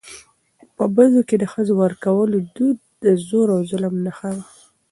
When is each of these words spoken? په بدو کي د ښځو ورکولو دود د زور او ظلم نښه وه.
په 0.75 0.83
بدو 0.95 1.21
کي 1.27 1.35
د 1.39 1.43
ښځو 1.53 1.73
ورکولو 1.83 2.37
دود 2.55 2.77
د 3.03 3.05
زور 3.27 3.47
او 3.55 3.61
ظلم 3.71 3.95
نښه 4.05 4.29
وه. 4.35 4.45